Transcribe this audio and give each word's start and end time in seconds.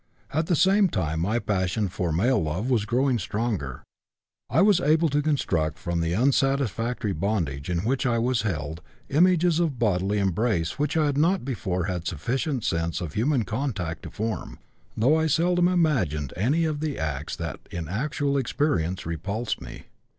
"At 0.33 0.47
the 0.47 0.55
same 0.55 0.89
time 0.89 1.19
my 1.19 1.37
passion 1.37 1.87
for 1.87 2.11
male 2.11 2.41
love 2.41 2.71
was 2.71 2.85
growing 2.85 3.19
stronger. 3.19 3.83
I 4.49 4.63
was 4.63 4.79
able 4.81 5.09
to 5.09 5.21
construct 5.21 5.77
from 5.77 5.99
the 6.01 6.15
unsatisfactory 6.15 7.13
bondage 7.13 7.69
in 7.69 7.85
which 7.85 8.07
I 8.07 8.17
was 8.17 8.41
held 8.41 8.81
images 9.09 9.59
of 9.59 9.77
bodily 9.77 10.17
embrace 10.17 10.79
which 10.79 10.97
I 10.97 11.05
had 11.05 11.19
not 11.19 11.45
before 11.45 11.83
had 11.83 12.07
sufficient 12.07 12.63
sense 12.63 12.99
of 12.99 13.13
human 13.13 13.43
contact 13.43 14.01
to 14.01 14.09
form, 14.09 14.57
though 14.97 15.15
I 15.19 15.27
seldom 15.27 15.67
imagined 15.67 16.33
any 16.35 16.65
of 16.65 16.79
the 16.79 16.97
acts 16.97 17.35
that 17.35 17.59
in 17.69 17.87
actual 17.87 18.39
experience 18.39 19.05
repulsed 19.05 19.61
me. 19.61 19.83